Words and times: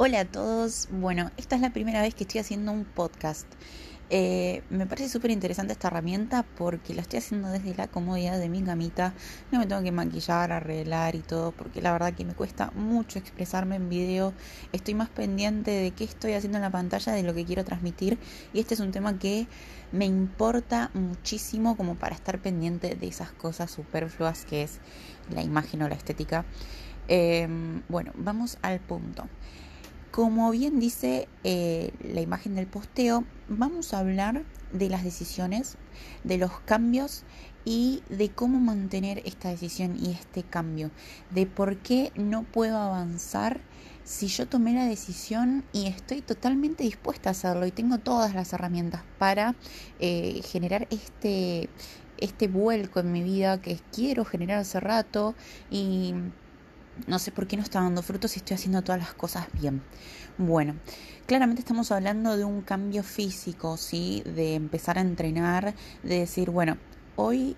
Hola 0.00 0.20
a 0.20 0.24
todos. 0.24 0.86
Bueno, 0.92 1.32
esta 1.36 1.56
es 1.56 1.60
la 1.60 1.70
primera 1.70 2.00
vez 2.02 2.14
que 2.14 2.22
estoy 2.22 2.38
haciendo 2.38 2.70
un 2.70 2.84
podcast. 2.84 3.48
Eh, 4.10 4.62
me 4.70 4.86
parece 4.86 5.08
súper 5.08 5.32
interesante 5.32 5.72
esta 5.72 5.88
herramienta 5.88 6.44
porque 6.56 6.94
la 6.94 7.02
estoy 7.02 7.18
haciendo 7.18 7.48
desde 7.48 7.74
la 7.74 7.88
comodidad 7.88 8.38
de 8.38 8.48
mi 8.48 8.62
camita. 8.62 9.12
No 9.50 9.58
me 9.58 9.66
tengo 9.66 9.82
que 9.82 9.90
maquillar, 9.90 10.52
arreglar 10.52 11.16
y 11.16 11.18
todo 11.18 11.50
porque 11.50 11.82
la 11.82 11.90
verdad 11.90 12.14
que 12.14 12.24
me 12.24 12.34
cuesta 12.34 12.70
mucho 12.76 13.18
expresarme 13.18 13.74
en 13.74 13.88
video. 13.88 14.34
Estoy 14.72 14.94
más 14.94 15.08
pendiente 15.08 15.72
de 15.72 15.90
qué 15.90 16.04
estoy 16.04 16.34
haciendo 16.34 16.58
en 16.58 16.62
la 16.62 16.70
pantalla, 16.70 17.12
de 17.12 17.24
lo 17.24 17.34
que 17.34 17.44
quiero 17.44 17.64
transmitir. 17.64 18.20
Y 18.52 18.60
este 18.60 18.74
es 18.74 18.80
un 18.80 18.92
tema 18.92 19.18
que 19.18 19.48
me 19.90 20.04
importa 20.04 20.92
muchísimo 20.94 21.76
como 21.76 21.96
para 21.96 22.14
estar 22.14 22.38
pendiente 22.38 22.94
de 22.94 23.08
esas 23.08 23.32
cosas 23.32 23.72
superfluas 23.72 24.44
que 24.44 24.62
es 24.62 24.78
la 25.34 25.42
imagen 25.42 25.82
o 25.82 25.88
la 25.88 25.96
estética. 25.96 26.44
Em, 27.08 27.82
bueno, 27.88 28.12
vamos 28.14 28.58
al 28.62 28.78
punto. 28.78 29.28
Como 30.18 30.50
bien 30.50 30.80
dice 30.80 31.28
eh, 31.44 31.92
la 32.02 32.20
imagen 32.20 32.56
del 32.56 32.66
posteo, 32.66 33.22
vamos 33.48 33.94
a 33.94 34.00
hablar 34.00 34.42
de 34.72 34.88
las 34.88 35.04
decisiones, 35.04 35.76
de 36.24 36.38
los 36.38 36.58
cambios 36.58 37.22
y 37.64 38.02
de 38.08 38.28
cómo 38.28 38.58
mantener 38.58 39.22
esta 39.26 39.50
decisión 39.50 39.96
y 39.96 40.10
este 40.10 40.42
cambio, 40.42 40.90
de 41.30 41.46
por 41.46 41.76
qué 41.76 42.10
no 42.16 42.42
puedo 42.42 42.78
avanzar 42.78 43.60
si 44.02 44.26
yo 44.26 44.48
tomé 44.48 44.72
la 44.72 44.86
decisión 44.86 45.62
y 45.72 45.86
estoy 45.86 46.20
totalmente 46.20 46.82
dispuesta 46.82 47.28
a 47.28 47.30
hacerlo 47.30 47.64
y 47.66 47.70
tengo 47.70 47.98
todas 47.98 48.34
las 48.34 48.52
herramientas 48.52 49.02
para 49.20 49.54
eh, 50.00 50.40
generar 50.42 50.88
este, 50.90 51.68
este 52.16 52.48
vuelco 52.48 52.98
en 52.98 53.12
mi 53.12 53.22
vida 53.22 53.62
que 53.62 53.78
quiero 53.92 54.24
generar 54.24 54.58
hace 54.58 54.80
rato 54.80 55.36
y 55.70 56.12
no 57.06 57.18
sé 57.18 57.32
por 57.32 57.46
qué 57.46 57.56
no 57.56 57.62
está 57.62 57.80
dando 57.80 58.02
frutos 58.02 58.32
si 58.32 58.40
estoy 58.40 58.54
haciendo 58.54 58.82
todas 58.82 59.00
las 59.00 59.14
cosas 59.14 59.46
bien. 59.52 59.82
Bueno, 60.36 60.74
claramente 61.26 61.60
estamos 61.60 61.90
hablando 61.92 62.36
de 62.36 62.44
un 62.44 62.62
cambio 62.62 63.02
físico, 63.02 63.76
¿sí? 63.76 64.22
De 64.24 64.54
empezar 64.54 64.98
a 64.98 65.00
entrenar, 65.00 65.74
de 66.02 66.18
decir, 66.20 66.50
bueno, 66.50 66.76
hoy 67.16 67.56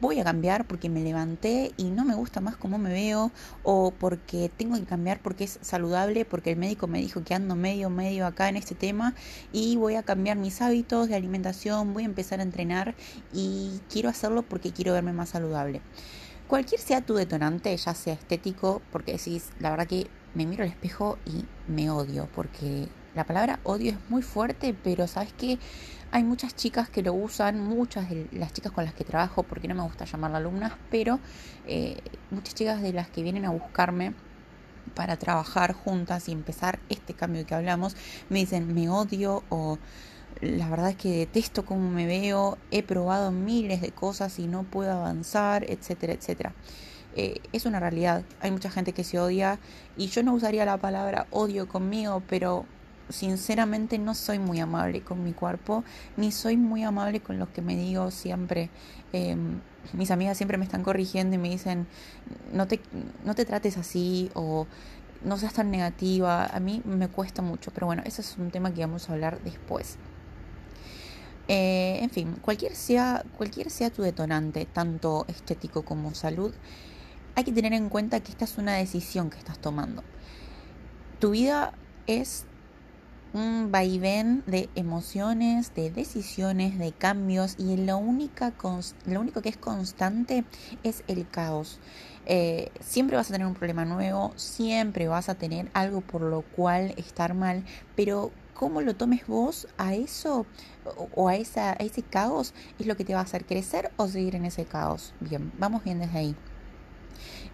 voy 0.00 0.20
a 0.20 0.24
cambiar 0.24 0.66
porque 0.66 0.88
me 0.88 1.00
levanté 1.00 1.72
y 1.76 1.84
no 1.84 2.04
me 2.04 2.14
gusta 2.14 2.40
más 2.40 2.56
cómo 2.56 2.78
me 2.78 2.90
veo 2.90 3.32
o 3.62 3.90
porque 3.90 4.50
tengo 4.56 4.76
que 4.76 4.84
cambiar 4.84 5.20
porque 5.20 5.44
es 5.44 5.58
saludable, 5.60 6.24
porque 6.24 6.52
el 6.52 6.56
médico 6.56 6.86
me 6.86 7.00
dijo 7.00 7.24
que 7.24 7.34
ando 7.34 7.56
medio, 7.56 7.90
medio 7.90 8.26
acá 8.26 8.48
en 8.48 8.56
este 8.56 8.74
tema 8.74 9.14
y 9.52 9.76
voy 9.76 9.96
a 9.96 10.02
cambiar 10.02 10.36
mis 10.36 10.62
hábitos 10.62 11.08
de 11.08 11.16
alimentación, 11.16 11.94
voy 11.94 12.04
a 12.04 12.06
empezar 12.06 12.40
a 12.40 12.44
entrenar 12.44 12.94
y 13.32 13.80
quiero 13.90 14.08
hacerlo 14.08 14.42
porque 14.42 14.72
quiero 14.72 14.92
verme 14.92 15.12
más 15.12 15.30
saludable. 15.30 15.80
Cualquier 16.48 16.80
sea 16.80 17.02
tu 17.02 17.14
detonante, 17.14 17.76
ya 17.76 17.92
sea 17.92 18.14
estético, 18.14 18.80
porque 18.90 19.12
decís, 19.12 19.50
la 19.60 19.68
verdad 19.68 19.86
que 19.86 20.06
me 20.34 20.46
miro 20.46 20.64
al 20.64 20.70
espejo 20.70 21.18
y 21.26 21.44
me 21.70 21.90
odio, 21.90 22.26
porque 22.34 22.88
la 23.14 23.24
palabra 23.24 23.60
odio 23.64 23.92
es 23.92 23.98
muy 24.08 24.22
fuerte, 24.22 24.74
pero 24.82 25.06
sabes 25.06 25.34
que 25.34 25.58
hay 26.10 26.24
muchas 26.24 26.56
chicas 26.56 26.88
que 26.88 27.02
lo 27.02 27.12
usan, 27.12 27.60
muchas 27.60 28.08
de 28.08 28.28
las 28.32 28.54
chicas 28.54 28.72
con 28.72 28.86
las 28.86 28.94
que 28.94 29.04
trabajo, 29.04 29.42
porque 29.42 29.68
no 29.68 29.74
me 29.74 29.82
gusta 29.82 30.06
llamarlas 30.06 30.40
alumnas, 30.40 30.72
pero 30.90 31.20
eh, 31.66 31.98
muchas 32.30 32.54
chicas 32.54 32.80
de 32.80 32.94
las 32.94 33.10
que 33.10 33.22
vienen 33.22 33.44
a 33.44 33.50
buscarme 33.50 34.14
para 34.94 35.18
trabajar 35.18 35.74
juntas 35.74 36.30
y 36.30 36.32
empezar 36.32 36.78
este 36.88 37.12
cambio 37.12 37.44
que 37.44 37.54
hablamos, 37.54 37.94
me 38.30 38.38
dicen 38.38 38.74
me 38.74 38.88
odio 38.88 39.44
o 39.50 39.78
la 40.40 40.68
verdad 40.68 40.90
es 40.90 40.96
que 40.96 41.10
detesto 41.10 41.64
cómo 41.64 41.90
me 41.90 42.06
veo, 42.06 42.58
he 42.70 42.82
probado 42.82 43.32
miles 43.32 43.80
de 43.80 43.90
cosas 43.90 44.38
y 44.38 44.46
no 44.46 44.62
puedo 44.64 44.92
avanzar, 44.92 45.64
etcétera, 45.68 46.12
etcétera. 46.12 46.54
Eh, 47.16 47.40
es 47.52 47.66
una 47.66 47.80
realidad, 47.80 48.22
hay 48.40 48.50
mucha 48.50 48.70
gente 48.70 48.92
que 48.92 49.02
se 49.02 49.18
odia 49.18 49.58
y 49.96 50.06
yo 50.08 50.22
no 50.22 50.34
usaría 50.34 50.64
la 50.64 50.76
palabra 50.76 51.26
odio 51.30 51.66
conmigo, 51.66 52.22
pero 52.28 52.66
sinceramente 53.08 53.98
no 53.98 54.14
soy 54.14 54.38
muy 54.38 54.60
amable 54.60 55.00
con 55.00 55.24
mi 55.24 55.32
cuerpo, 55.32 55.82
ni 56.16 56.30
soy 56.30 56.56
muy 56.56 56.84
amable 56.84 57.20
con 57.20 57.38
lo 57.38 57.52
que 57.52 57.62
me 57.62 57.76
digo 57.76 58.10
siempre. 58.10 58.70
Em, 59.12 59.60
mis 59.94 60.10
amigas 60.10 60.36
siempre 60.36 60.58
me 60.58 60.64
están 60.64 60.84
corrigiendo 60.84 61.34
y 61.34 61.38
me 61.38 61.48
dicen, 61.48 61.86
no 62.52 62.68
te, 62.68 62.80
no 63.24 63.34
te 63.34 63.44
trates 63.44 63.78
así 63.78 64.30
o 64.34 64.66
no 65.24 65.36
seas 65.38 65.54
tan 65.54 65.70
negativa. 65.70 66.46
A 66.46 66.60
mí 66.60 66.82
me 66.84 67.08
cuesta 67.08 67.42
mucho, 67.42 67.70
pero 67.72 67.86
bueno, 67.86 68.02
ese 68.04 68.20
es 68.20 68.36
un 68.38 68.50
tema 68.50 68.72
que 68.72 68.82
vamos 68.82 69.08
a 69.08 69.14
hablar 69.14 69.40
después. 69.42 69.98
Eh, 71.48 72.00
en 72.02 72.10
fin, 72.10 72.36
cualquier 72.42 72.76
sea, 72.76 73.24
cualquier 73.38 73.70
sea 73.70 73.90
tu 73.90 74.02
detonante, 74.02 74.66
tanto 74.66 75.24
estético 75.28 75.82
como 75.82 76.14
salud, 76.14 76.52
hay 77.34 77.44
que 77.44 77.52
tener 77.52 77.72
en 77.72 77.88
cuenta 77.88 78.20
que 78.20 78.30
esta 78.30 78.44
es 78.44 78.58
una 78.58 78.74
decisión 78.74 79.30
que 79.30 79.38
estás 79.38 79.58
tomando. 79.58 80.02
Tu 81.20 81.30
vida 81.30 81.72
es 82.06 82.44
un 83.32 83.70
vaivén 83.70 84.42
de 84.46 84.68
emociones, 84.74 85.74
de 85.74 85.90
decisiones, 85.90 86.78
de 86.78 86.92
cambios 86.92 87.56
y 87.58 87.76
lo, 87.76 87.98
única 87.98 88.52
lo 89.06 89.20
único 89.20 89.42
que 89.42 89.48
es 89.48 89.56
constante 89.56 90.44
es 90.82 91.02
el 91.08 91.28
caos. 91.28 91.78
Eh, 92.26 92.70
siempre 92.80 93.16
vas 93.16 93.30
a 93.30 93.32
tener 93.32 93.46
un 93.46 93.54
problema 93.54 93.84
nuevo, 93.84 94.32
siempre 94.36 95.08
vas 95.08 95.28
a 95.28 95.34
tener 95.34 95.70
algo 95.72 96.00
por 96.02 96.22
lo 96.22 96.42
cual 96.42 96.92
estar 96.96 97.34
mal, 97.34 97.64
pero 97.96 98.32
cómo 98.58 98.80
lo 98.80 98.96
tomes 98.96 99.24
vos 99.28 99.68
a 99.78 99.94
eso 99.94 100.44
o 101.14 101.28
a, 101.28 101.36
esa, 101.36 101.70
a 101.70 101.74
ese 101.74 102.02
caos 102.02 102.52
es 102.80 102.86
lo 102.86 102.96
que 102.96 103.04
te 103.04 103.14
va 103.14 103.20
a 103.20 103.22
hacer 103.22 103.46
crecer 103.46 103.92
o 103.96 104.08
seguir 104.08 104.34
en 104.34 104.44
ese 104.44 104.64
caos. 104.64 105.14
Bien, 105.20 105.52
vamos 105.58 105.84
bien 105.84 106.00
desde 106.00 106.18
ahí. 106.18 106.36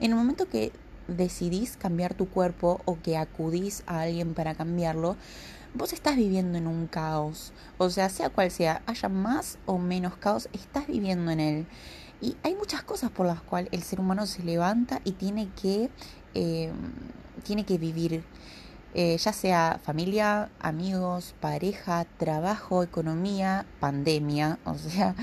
En 0.00 0.12
el 0.12 0.16
momento 0.16 0.48
que 0.48 0.72
decidís 1.06 1.76
cambiar 1.76 2.14
tu 2.14 2.30
cuerpo 2.30 2.80
o 2.86 2.98
que 3.02 3.18
acudís 3.18 3.84
a 3.86 4.00
alguien 4.00 4.32
para 4.32 4.54
cambiarlo, 4.54 5.16
vos 5.74 5.92
estás 5.92 6.16
viviendo 6.16 6.56
en 6.56 6.66
un 6.66 6.86
caos. 6.86 7.52
O 7.76 7.90
sea, 7.90 8.08
sea 8.08 8.30
cual 8.30 8.50
sea, 8.50 8.82
haya 8.86 9.10
más 9.10 9.58
o 9.66 9.76
menos 9.76 10.16
caos, 10.16 10.48
estás 10.54 10.86
viviendo 10.86 11.30
en 11.30 11.40
él. 11.40 11.66
Y 12.22 12.34
hay 12.42 12.54
muchas 12.54 12.82
cosas 12.82 13.10
por 13.10 13.26
las 13.26 13.42
cuales 13.42 13.68
el 13.72 13.82
ser 13.82 14.00
humano 14.00 14.24
se 14.24 14.42
levanta 14.42 15.02
y 15.04 15.12
tiene 15.12 15.50
que, 15.60 15.90
eh, 16.32 16.72
tiene 17.42 17.66
que 17.66 17.76
vivir. 17.76 18.24
Eh, 18.94 19.16
ya 19.18 19.32
sea 19.32 19.80
familia, 19.82 20.50
amigos, 20.60 21.34
pareja, 21.40 22.06
trabajo, 22.16 22.84
economía, 22.84 23.66
pandemia, 23.80 24.60
o 24.64 24.78
sea, 24.78 25.16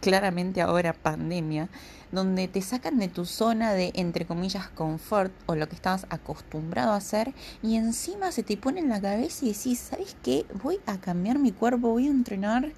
claramente 0.00 0.62
ahora 0.62 0.94
pandemia, 0.94 1.68
donde 2.10 2.48
te 2.48 2.62
sacan 2.62 2.98
de 2.98 3.08
tu 3.08 3.26
zona 3.26 3.74
de, 3.74 3.92
entre 3.94 4.24
comillas, 4.24 4.68
confort 4.70 5.32
o 5.44 5.54
lo 5.54 5.68
que 5.68 5.74
estabas 5.74 6.06
acostumbrado 6.08 6.92
a 6.92 6.96
hacer 6.96 7.34
y 7.62 7.76
encima 7.76 8.32
se 8.32 8.42
te 8.42 8.56
pone 8.56 8.80
en 8.80 8.88
la 8.88 9.00
cabeza 9.00 9.44
y 9.44 9.52
decís, 9.52 9.78
¿sabes 9.78 10.16
qué? 10.22 10.46
Voy 10.62 10.80
a 10.86 10.98
cambiar 10.98 11.38
mi 11.38 11.52
cuerpo, 11.52 11.90
voy 11.90 12.06
a 12.06 12.10
entrenar 12.10 12.72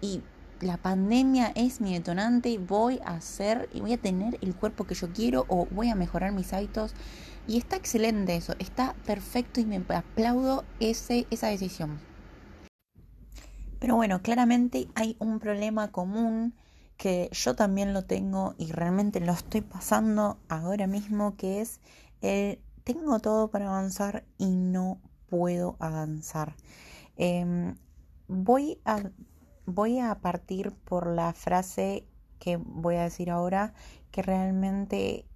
y 0.00 0.22
la 0.60 0.76
pandemia 0.76 1.52
es 1.54 1.80
mi 1.80 1.94
detonante, 1.94 2.58
voy 2.58 3.00
a 3.04 3.14
hacer 3.14 3.68
y 3.72 3.80
voy 3.80 3.94
a 3.94 3.98
tener 3.98 4.38
el 4.40 4.54
cuerpo 4.54 4.84
que 4.84 4.94
yo 4.94 5.08
quiero 5.12 5.46
o 5.48 5.66
voy 5.70 5.88
a 5.88 5.94
mejorar 5.94 6.32
mis 6.32 6.52
hábitos. 6.52 6.94
Y 7.50 7.58
está 7.58 7.74
excelente 7.74 8.36
eso, 8.36 8.54
está 8.60 8.94
perfecto 9.04 9.60
y 9.60 9.64
me 9.64 9.82
aplaudo 9.88 10.62
ese, 10.78 11.26
esa 11.32 11.48
decisión. 11.48 11.98
Pero 13.80 13.96
bueno, 13.96 14.22
claramente 14.22 14.86
hay 14.94 15.16
un 15.18 15.40
problema 15.40 15.90
común 15.90 16.54
que 16.96 17.28
yo 17.32 17.56
también 17.56 17.92
lo 17.92 18.04
tengo 18.04 18.54
y 18.56 18.70
realmente 18.70 19.18
lo 19.18 19.32
estoy 19.32 19.62
pasando 19.62 20.38
ahora 20.48 20.86
mismo, 20.86 21.36
que 21.36 21.60
es 21.60 21.80
tengo 22.84 23.18
todo 23.18 23.50
para 23.50 23.66
avanzar 23.66 24.22
y 24.38 24.50
no 24.50 25.00
puedo 25.28 25.74
avanzar. 25.80 26.54
Em, 27.16 27.74
voy 28.28 28.78
a 28.84 29.10
voy 29.66 29.98
a 29.98 30.14
partir 30.20 30.70
por 30.70 31.08
la 31.08 31.32
frase 31.32 32.06
que 32.38 32.58
voy 32.58 32.94
a 32.94 33.02
decir 33.02 33.28
ahora, 33.28 33.74
que 34.12 34.22
realmente 34.22 35.26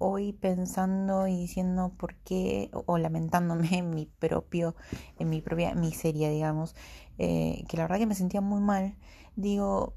hoy 0.00 0.32
pensando 0.32 1.28
y 1.28 1.36
diciendo 1.36 1.92
por 1.96 2.16
qué, 2.16 2.70
o, 2.72 2.98
lamentándome 2.98 3.68
en 3.78 3.90
mi 3.90 4.06
propio, 4.06 4.74
en 5.18 5.28
mi 5.30 5.40
propia 5.40 5.74
miseria, 5.74 6.30
digamos, 6.30 6.74
eh, 7.18 7.64
que 7.68 7.76
la 7.76 7.84
verdad 7.84 7.98
que 7.98 8.06
me 8.06 8.14
sentía 8.16 8.40
muy 8.40 8.60
mal, 8.60 8.96
digo, 9.36 9.94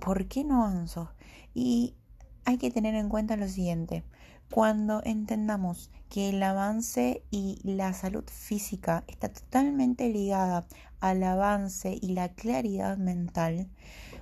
¿por 0.00 0.26
qué 0.28 0.44
no 0.44 0.64
avanzo? 0.64 1.10
Y 1.54 1.96
hay 2.44 2.56
que 2.56 2.70
tener 2.70 2.94
en 2.94 3.08
cuenta 3.08 3.36
lo 3.36 3.48
siguiente, 3.48 4.04
cuando 4.50 5.00
entendamos 5.04 5.90
que 6.08 6.28
el 6.28 6.42
avance 6.42 7.24
y 7.30 7.58
la 7.64 7.92
salud 7.94 8.24
física 8.26 9.02
está 9.08 9.32
totalmente 9.32 10.08
ligada 10.08 10.66
al 11.00 11.22
avance 11.22 11.98
y 12.00 12.08
la 12.12 12.28
claridad 12.34 12.98
mental, 12.98 13.70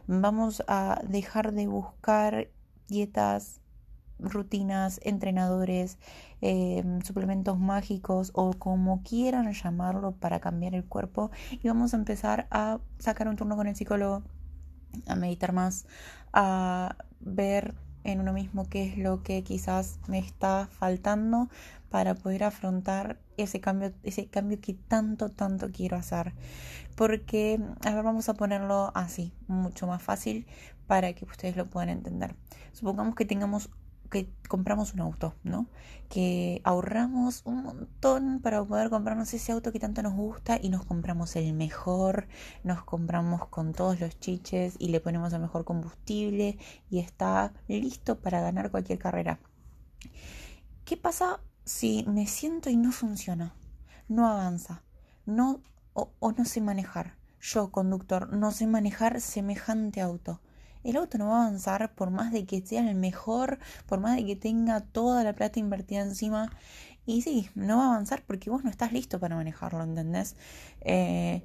vamos 0.06 0.62
a 0.69 1.02
dejar 1.06 1.52
de 1.52 1.67
buscar 1.67 2.49
dietas, 2.88 3.59
rutinas, 4.22 5.00
entrenadores, 5.02 5.99
em, 6.40 7.00
suplementos 7.02 7.58
mágicos 7.58 8.31
o 8.34 8.52
como 8.52 9.02
quieran 9.02 9.52
llamarlo 9.52 10.12
para 10.12 10.40
cambiar 10.40 10.75
el 10.75 10.84
cuerpo 10.84 11.31
y 11.50 11.69
vamos 11.69 11.94
a 11.94 11.96
empezar 11.96 12.46
a 12.50 12.78
sacar 12.99 13.28
un 13.28 13.37
turno 13.37 13.56
con 13.56 13.67
el 13.67 13.76
psicólogo, 13.76 14.22
a 15.06 15.14
meditar 15.14 15.52
más, 15.52 15.87
a 16.32 16.96
ver 17.20 17.75
en 18.05 18.20
uno 18.20 18.32
mismo 18.32 18.69
qué 18.69 18.84
es 18.84 18.99
lo 18.99 19.22
que 19.22 19.43
quizás 19.43 19.99
me 20.08 20.19
está 20.19 20.69
faltando 20.70 21.49
para 21.90 22.14
poder 22.14 22.44
afrontar 22.44 23.19
ese 23.37 23.61
cambio, 23.61 23.93
ese 24.02 24.26
cambio 24.28 24.61
que 24.61 24.75
tanto, 24.75 25.28
tanto 25.28 25.70
quiero 25.70 25.96
hacer. 25.96 26.32
Porque, 26.96 27.61
a 27.84 27.94
ver, 27.94 28.05
vamos 28.05 28.28
a 28.28 28.34
ponerlo 28.34 28.93
así, 28.94 29.32
mucho 29.49 29.87
más 29.87 30.02
fácil 30.02 30.46
para 30.87 31.12
que 31.12 31.25
ustedes 31.25 31.56
lo 31.56 31.67
puedan 31.69 31.88
entender. 31.88 32.37
Supongamos 32.72 33.14
que 33.14 33.25
tengamos 33.25 33.70
que 34.10 34.28
compramos 34.48 34.92
un 34.94 35.00
auto, 35.00 35.34
¿no? 35.44 35.68
Que 36.08 36.60
ahorramos 36.64 37.42
un 37.44 37.62
montón 37.62 38.40
para 38.42 38.62
poder 38.64 38.90
comprarnos 38.90 39.32
ese 39.32 39.52
auto 39.52 39.72
que 39.72 39.80
tanto 39.80 40.02
nos 40.02 40.14
gusta 40.14 40.58
y 40.60 40.68
nos 40.68 40.84
compramos 40.84 41.36
el 41.36 41.54
mejor, 41.54 42.28
nos 42.64 42.82
compramos 42.84 43.46
con 43.48 43.72
todos 43.72 44.00
los 44.00 44.18
chiches 44.18 44.74
y 44.78 44.88
le 44.88 45.00
ponemos 45.00 45.32
el 45.32 45.40
mejor 45.40 45.64
combustible 45.64 46.58
y 46.90 46.98
está 46.98 47.52
listo 47.68 48.18
para 48.20 48.40
ganar 48.40 48.70
cualquier 48.70 48.98
carrera. 48.98 49.40
¿Qué 50.84 50.96
pasa 50.96 51.40
si 51.64 52.04
me 52.08 52.26
siento 52.26 52.68
y 52.68 52.76
no 52.76 52.92
funciona? 52.92 53.54
No 54.08 54.28
avanza, 54.28 54.82
no 55.24 55.62
o, 55.94 56.12
o 56.18 56.32
no 56.32 56.44
sé 56.44 56.60
manejar. 56.60 57.16
Yo, 57.40 57.70
conductor, 57.70 58.32
no 58.32 58.50
sé 58.50 58.66
manejar 58.66 59.20
semejante 59.20 60.00
auto 60.00 60.40
el 60.85 60.97
auto 60.97 61.19
no 61.19 61.29
va 61.29 61.43
a 61.43 61.47
avanzar 61.47 61.94
por 61.94 62.11
más 62.11 62.32
de 62.32 62.44
que 62.47 62.61
sea 62.67 62.88
el 62.88 62.97
mejor, 62.97 63.59
por 63.87 64.00
más 64.00 64.17
de 64.17 64.27
que 64.27 64.37
tenga 64.37 64.81
toda 64.81 65.25
la 65.25 65.32
plata 65.35 65.61
invertida 65.61 66.00
encima. 66.00 66.50
Y 67.06 67.23
sí, 67.23 67.50
no 67.55 67.79
va 67.79 67.85
a 67.85 67.88
avanzar 67.94 68.23
porque 68.27 68.50
vos 68.50 68.65
no 68.65 68.71
estás 68.71 68.93
listo 68.93 69.19
para 69.19 69.37
manejarlo, 69.37 69.82
¿entendés? 69.82 70.37
Eh, 70.81 71.43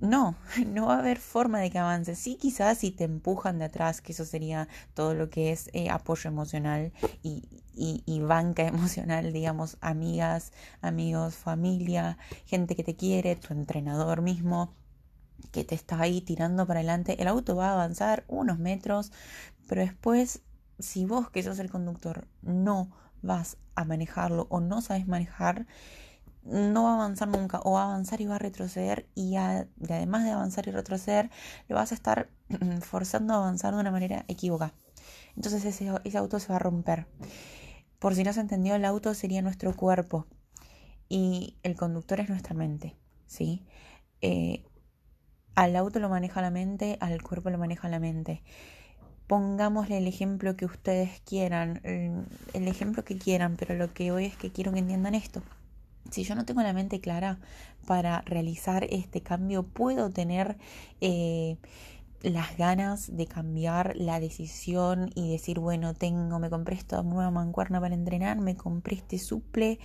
no, 0.00 0.36
no 0.66 0.86
va 0.86 0.96
a 0.96 0.98
haber 0.98 1.18
forma 1.18 1.60
de 1.60 1.70
que 1.70 1.78
avance. 1.78 2.14
Sí, 2.16 2.36
quizás 2.36 2.78
si 2.78 2.90
te 2.90 3.04
empujan 3.04 3.58
de 3.58 3.66
atrás, 3.66 4.00
que 4.00 4.12
eso 4.12 4.24
sería 4.24 4.68
todo 4.94 5.14
lo 5.14 5.30
que 5.30 5.52
es 5.52 5.70
eh, 5.72 5.90
apoyo 5.90 6.28
emocional 6.28 6.92
y, 7.22 7.42
y, 7.74 8.20
banca 8.20 8.62
emocional, 8.66 9.32
digamos, 9.32 9.76
amigas, 9.80 10.52
amigos, 10.80 11.34
familia, 11.36 12.18
gente 12.46 12.76
que 12.76 12.84
te 12.84 12.96
quiere, 12.96 13.36
tu 13.36 13.52
entrenador 13.52 14.22
mismo 14.22 14.72
que 15.52 15.64
te 15.64 15.74
está 15.74 16.00
ahí 16.00 16.20
tirando 16.20 16.66
para 16.66 16.80
adelante, 16.80 17.20
el 17.20 17.28
auto 17.28 17.56
va 17.56 17.70
a 17.70 17.72
avanzar 17.72 18.24
unos 18.28 18.58
metros, 18.58 19.12
pero 19.68 19.80
después, 19.82 20.42
si 20.78 21.04
vos 21.04 21.30
que 21.30 21.42
sos 21.42 21.58
el 21.58 21.70
conductor 21.70 22.28
no 22.42 22.90
vas 23.22 23.56
a 23.74 23.84
manejarlo 23.84 24.46
o 24.50 24.60
no 24.60 24.80
sabes 24.80 25.06
manejar, 25.06 25.66
no 26.42 26.84
va 26.84 26.92
a 26.92 26.94
avanzar 26.94 27.28
nunca 27.28 27.60
o 27.64 27.72
va 27.72 27.82
a 27.82 27.86
avanzar 27.86 28.20
y 28.20 28.26
va 28.26 28.36
a 28.36 28.38
retroceder 28.38 29.08
y, 29.14 29.36
además 29.36 30.24
de 30.24 30.30
avanzar 30.30 30.68
y 30.68 30.70
retroceder, 30.70 31.30
lo 31.68 31.76
vas 31.76 31.92
a 31.92 31.94
estar 31.94 32.30
forzando 32.82 33.34
a 33.34 33.38
avanzar 33.38 33.74
de 33.74 33.80
una 33.80 33.90
manera 33.90 34.24
equivocada. 34.28 34.74
Entonces 35.34 35.64
ese, 35.64 35.90
ese 36.04 36.18
auto 36.18 36.38
se 36.38 36.48
va 36.48 36.56
a 36.56 36.60
romper. 36.60 37.06
Por 37.98 38.14
si 38.14 38.22
no 38.24 38.32
se 38.32 38.40
entendió, 38.40 38.74
el 38.74 38.84
auto 38.84 39.12
sería 39.14 39.42
nuestro 39.42 39.74
cuerpo 39.74 40.26
y 41.08 41.56
el 41.62 41.76
conductor 41.76 42.20
es 42.20 42.28
nuestra 42.28 42.54
mente, 42.54 42.96
¿sí? 43.26 43.64
Eh, 44.20 44.64
al 45.56 45.74
auto 45.74 45.98
lo 45.98 46.08
maneja 46.08 46.42
la 46.42 46.50
mente, 46.50 46.98
al 47.00 47.20
cuerpo 47.22 47.50
lo 47.50 47.58
maneja 47.58 47.88
la 47.88 47.98
mente. 47.98 48.42
Pongámosle 49.26 49.98
el 49.98 50.06
ejemplo 50.06 50.56
que 50.56 50.66
ustedes 50.66 51.20
quieran, 51.22 51.80
el 51.82 52.68
ejemplo 52.68 53.04
que 53.04 53.18
quieran, 53.18 53.56
pero 53.56 53.74
lo 53.74 53.92
que 53.92 54.12
hoy 54.12 54.26
es 54.26 54.36
que 54.36 54.52
quiero 54.52 54.72
que 54.72 54.78
entiendan 54.78 55.16
esto. 55.16 55.42
Si 56.10 56.22
yo 56.22 56.36
no 56.36 56.44
tengo 56.44 56.62
la 56.62 56.72
mente 56.72 57.00
clara 57.00 57.38
para 57.86 58.20
realizar 58.20 58.84
este 58.84 59.22
cambio, 59.22 59.64
puedo 59.64 60.10
tener 60.10 60.56
eh, 61.00 61.56
las 62.22 62.56
ganas 62.56 63.16
de 63.16 63.26
cambiar 63.26 63.96
la 63.96 64.20
decisión 64.20 65.10
y 65.14 65.32
decir, 65.32 65.58
bueno, 65.58 65.94
tengo, 65.94 66.38
me 66.38 66.50
compré 66.50 66.76
esta 66.76 67.02
nueva 67.02 67.30
mancuerna 67.30 67.80
para 67.80 67.94
entrenar, 67.94 68.40
me 68.40 68.56
compré 68.56 68.96
este 68.96 69.18
suple 69.18 69.78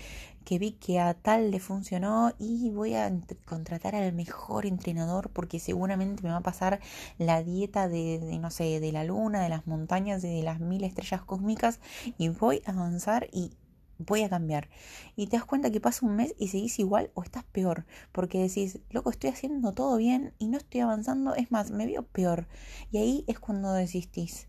que 0.46 0.60
vi 0.60 0.72
que 0.74 1.00
a 1.00 1.14
tal 1.14 1.52
le 1.52 1.60
funcionó 1.60 2.34
y 2.40 2.70
voy 2.72 2.96
a 2.96 3.12
contratar 3.46 3.96
al 3.96 4.14
mejor 4.14 4.66
entrenador 4.66 5.30
porque 5.32 5.60
seguramente 5.60 6.24
me 6.24 6.30
va 6.30 6.38
a 6.38 6.42
pasar 6.42 6.80
la 7.18 7.44
dieta 7.44 7.88
de, 7.88 8.20
de 8.20 8.40
no 8.40 8.52
sé, 8.52 8.80
de 8.80 8.92
la 8.92 9.04
luna, 9.04 9.42
de 9.42 9.50
las 9.50 9.68
montañas, 9.68 10.22
de 10.22 10.42
las 10.44 10.60
mil 10.60 10.84
estrellas 10.84 11.22
cósmicas 11.24 11.80
y 12.18 12.30
voy 12.30 12.62
a 12.66 12.72
avanzar 12.72 13.28
y 13.32 13.52
voy 14.06 14.24
a 14.24 14.30
cambiar. 14.30 14.70
Y 15.16 15.28
te 15.28 15.38
das 15.38 15.46
cuenta 15.46 15.72
que 15.72 15.82
pasa 15.82 16.06
un 16.06 16.16
mes 16.16 16.36
y 16.38 16.48
seguís 16.50 16.80
igual 16.80 17.12
o 17.14 17.24
estás 17.24 17.44
peor, 17.46 17.86
porque 18.12 18.40
decís, 18.40 18.80
loco, 18.90 19.10
estoy 19.10 19.30
haciendo 19.30 19.72
todo 19.74 19.98
bien 19.98 20.34
y 20.40 20.48
no 20.48 20.58
estoy 20.58 20.82
avanzando, 20.82 21.36
es 21.36 21.52
más, 21.52 21.72
me 21.72 21.86
veo 21.86 22.04
peor. 22.04 22.48
Y 22.92 22.98
ahí 22.98 23.24
es 23.28 23.40
cuando 23.40 23.74
desistís. 23.74 24.48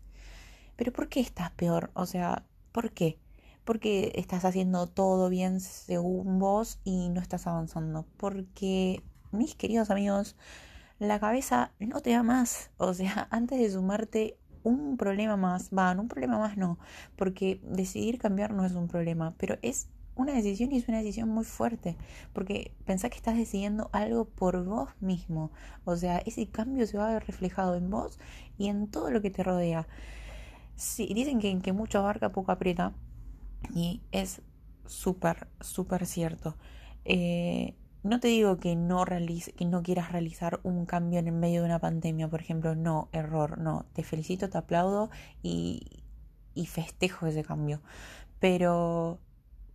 Pero 0.75 0.91
¿por 0.93 1.09
qué 1.09 1.19
estás 1.19 1.51
peor? 1.51 1.91
O 1.93 2.05
sea, 2.05 2.45
¿por 2.71 2.91
qué? 2.91 3.19
Porque 3.65 4.11
estás 4.15 4.45
haciendo 4.45 4.87
todo 4.87 5.29
bien 5.29 5.59
según 5.59 6.39
vos 6.39 6.79
y 6.83 7.09
no 7.09 7.21
estás 7.21 7.47
avanzando. 7.47 8.05
Porque, 8.17 9.03
mis 9.31 9.55
queridos 9.55 9.89
amigos, 9.89 10.35
la 10.99 11.19
cabeza 11.19 11.71
no 11.79 12.01
te 12.01 12.11
da 12.11 12.23
más. 12.23 12.71
O 12.77 12.93
sea, 12.93 13.27
antes 13.31 13.59
de 13.59 13.69
sumarte 13.69 14.37
un 14.63 14.97
problema 14.97 15.37
más, 15.37 15.69
van, 15.71 15.99
un 15.99 16.07
problema 16.07 16.39
más 16.39 16.57
no, 16.57 16.79
porque 17.15 17.59
decidir 17.63 18.17
cambiar 18.17 18.53
no 18.53 18.65
es 18.65 18.73
un 18.73 18.87
problema, 18.87 19.35
pero 19.37 19.57
es 19.61 19.89
una 20.15 20.33
decisión 20.33 20.71
y 20.71 20.77
es 20.77 20.87
una 20.87 20.99
decisión 20.99 21.29
muy 21.29 21.43
fuerte, 21.43 21.97
porque 22.33 22.73
pensá 22.85 23.09
que 23.09 23.17
estás 23.17 23.35
decidiendo 23.35 23.89
algo 23.93 24.25
por 24.25 24.63
vos 24.63 24.89
mismo, 25.01 25.51
o 25.85 25.95
sea, 25.95 26.19
ese 26.19 26.47
cambio 26.47 26.85
se 26.87 26.97
va 26.97 27.09
a 27.09 27.13
ver 27.13 27.25
reflejado 27.25 27.75
en 27.75 27.89
vos 27.89 28.19
y 28.57 28.69
en 28.69 28.87
todo 28.87 29.11
lo 29.11 29.21
que 29.21 29.31
te 29.31 29.43
rodea. 29.43 29.87
Sí, 30.75 31.11
dicen 31.13 31.39
que, 31.39 31.59
que 31.59 31.73
mucho 31.73 31.99
abarca, 31.99 32.31
poco 32.31 32.51
aprieta, 32.51 32.93
y 33.73 34.01
es 34.11 34.41
súper, 34.85 35.47
súper 35.61 36.05
cierto. 36.05 36.57
Eh, 37.05 37.75
no 38.03 38.19
te 38.19 38.27
digo 38.27 38.57
que 38.57 38.75
no, 38.75 39.05
no 39.05 39.83
quieras 39.83 40.11
realizar 40.11 40.59
un 40.63 40.85
cambio 40.85 41.19
en 41.19 41.39
medio 41.39 41.61
de 41.61 41.67
una 41.67 41.79
pandemia, 41.79 42.27
por 42.27 42.41
ejemplo, 42.41 42.75
no, 42.75 43.09
error, 43.13 43.57
no, 43.59 43.85
te 43.93 44.03
felicito, 44.03 44.49
te 44.49 44.57
aplaudo 44.57 45.09
y, 45.41 46.03
y 46.53 46.65
festejo 46.65 47.27
ese 47.27 47.43
cambio. 47.43 47.81
Pero 48.39 49.19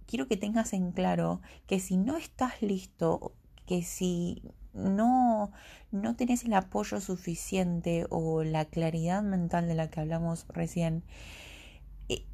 quiero 0.06 0.28
que 0.28 0.36
tengas 0.36 0.72
en 0.74 0.92
claro 0.92 1.40
que 1.66 1.80
si 1.80 1.96
no 1.96 2.16
estás 2.16 2.60
listo, 2.60 3.32
que 3.66 3.82
si 3.82 4.42
no, 4.72 5.52
no 5.90 6.16
tenés 6.16 6.44
el 6.44 6.54
apoyo 6.54 7.00
suficiente 7.00 8.06
o 8.10 8.44
la 8.44 8.64
claridad 8.64 9.22
mental 9.22 9.68
de 9.68 9.74
la 9.74 9.90
que 9.90 10.00
hablamos 10.00 10.46
recién, 10.48 11.02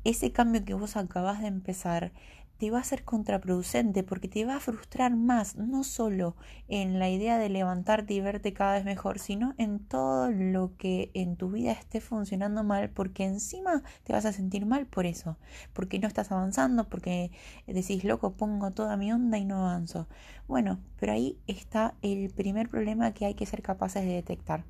ese 0.04 0.32
cambio 0.32 0.64
que 0.64 0.74
vos 0.74 0.96
acabas 0.96 1.40
de 1.40 1.48
empezar 1.48 2.12
te 2.58 2.70
va 2.70 2.78
a 2.78 2.84
ser 2.84 3.04
contraproducente 3.04 4.04
porque 4.04 4.28
te 4.28 4.44
va 4.44 4.56
a 4.56 4.60
frustrar 4.60 5.16
más, 5.16 5.56
no 5.56 5.82
solo 5.82 6.36
en 6.68 6.98
la 6.98 7.10
idea 7.10 7.36
de 7.36 7.48
levantarte 7.48 8.14
y 8.14 8.20
verte 8.20 8.52
cada 8.52 8.74
vez 8.74 8.84
mejor, 8.84 9.18
sino 9.18 9.54
en 9.58 9.80
todo 9.80 10.30
lo 10.30 10.76
que 10.76 11.10
en 11.14 11.36
tu 11.36 11.50
vida 11.50 11.72
esté 11.72 12.00
funcionando 12.00 12.62
mal, 12.62 12.90
porque 12.90 13.24
encima 13.24 13.82
te 14.04 14.12
vas 14.12 14.24
a 14.24 14.32
sentir 14.32 14.66
mal 14.66 14.86
por 14.86 15.04
eso, 15.04 15.36
porque 15.72 15.98
no 15.98 16.06
estás 16.06 16.30
avanzando, 16.30 16.88
porque 16.88 17.32
decís, 17.66 18.04
loco, 18.04 18.34
pongo 18.34 18.70
toda 18.70 18.96
mi 18.96 19.12
onda 19.12 19.36
y 19.36 19.44
no 19.44 19.58
avanzo. 19.58 20.06
Bueno, 20.46 20.78
pero 21.00 21.12
ahí 21.12 21.38
está 21.46 21.94
el 22.02 22.30
primer 22.30 22.68
problema 22.68 23.12
que 23.12 23.26
hay 23.26 23.34
que 23.34 23.46
ser 23.46 23.62
capaces 23.62 24.04
de 24.04 24.12
detectar. 24.12 24.64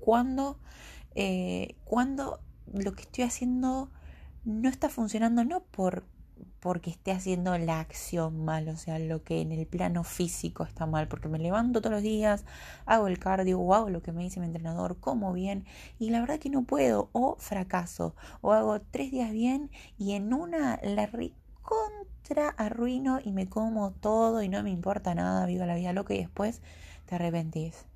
Cuando, 0.00 0.58
eh, 1.14 1.74
cuando 1.84 2.40
lo 2.72 2.92
que 2.94 3.02
estoy 3.02 3.24
haciendo 3.24 3.90
no 4.46 4.68
está 4.70 4.88
funcionando, 4.88 5.44
no 5.44 5.60
por 5.60 6.04
porque 6.60 6.90
esté 6.90 7.12
haciendo 7.12 7.56
la 7.58 7.80
acción 7.80 8.44
mal, 8.44 8.68
o 8.68 8.76
sea, 8.76 8.98
lo 8.98 9.22
que 9.22 9.40
en 9.40 9.52
el 9.52 9.66
plano 9.66 10.04
físico 10.04 10.64
está 10.64 10.84
mal, 10.84 11.06
porque 11.08 11.28
me 11.28 11.38
levanto 11.38 11.80
todos 11.80 11.94
los 11.94 12.02
días, 12.02 12.44
hago 12.86 13.06
el 13.06 13.18
cardio 13.18 13.60
o 13.60 13.74
hago 13.74 13.88
lo 13.88 14.02
que 14.02 14.12
me 14.12 14.22
dice 14.22 14.40
mi 14.40 14.46
entrenador, 14.46 14.98
como 14.98 15.32
bien, 15.32 15.64
y 15.98 16.10
la 16.10 16.20
verdad 16.20 16.38
que 16.40 16.50
no 16.50 16.64
puedo, 16.64 17.08
o 17.12 17.36
fracaso, 17.38 18.16
o 18.40 18.52
hago 18.52 18.80
tres 18.80 19.12
días 19.12 19.30
bien 19.30 19.70
y 19.96 20.12
en 20.12 20.34
una 20.34 20.80
la 20.82 21.08
contra 21.62 22.48
arruino 22.50 23.20
y 23.22 23.32
me 23.32 23.48
como 23.48 23.92
todo 23.92 24.42
y 24.42 24.48
no 24.48 24.62
me 24.62 24.70
importa 24.70 25.14
nada, 25.14 25.46
vivo 25.46 25.64
la 25.66 25.76
vida 25.76 25.92
loca 25.92 26.14
y 26.14 26.18
después 26.18 26.62
te 27.06 27.14
arrepentís. 27.14 27.86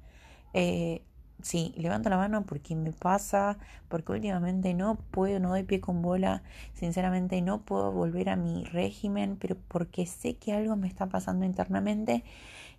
Eh, 0.55 1.03
sí, 1.43 1.75
levanto 1.77 2.09
la 2.11 2.17
mano 2.17 2.45
porque 2.47 2.77
me 2.77 2.93
pasa, 2.93 3.59
porque 3.89 4.13
últimamente 4.13 4.75
no 4.75 4.97
puedo, 5.11 5.41
no 5.41 5.51
doy 5.51 5.63
pie 5.65 5.81
con 5.81 6.03
bola, 6.03 6.43
sinceramente 6.75 7.41
no 7.43 7.63
puedo 7.65 7.93
volver 7.93 8.29
a 8.31 8.37
mi 8.37 8.65
régimen, 8.65 9.37
pero 9.37 9.57
porque 9.69 10.07
sé 10.07 10.37
que 10.37 10.53
algo 10.53 10.77
me 10.77 10.89
está 10.89 11.09
pasando 11.09 11.45
internamente 11.45 12.25